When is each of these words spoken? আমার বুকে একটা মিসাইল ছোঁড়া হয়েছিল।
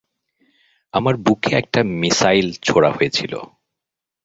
আমার 0.93 1.15
বুকে 1.17 1.51
একটা 1.55 1.79
মিসাইল 2.01 2.47
ছোঁড়া 2.63 2.91
হয়েছিল। 2.91 3.33